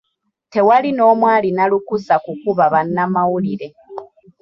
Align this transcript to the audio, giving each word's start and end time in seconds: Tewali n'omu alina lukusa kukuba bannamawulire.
Tewali 0.51 0.89
n'omu 0.93 1.25
alina 1.35 1.63
lukusa 1.71 2.15
kukuba 2.25 2.65
bannamawulire. 2.73 3.67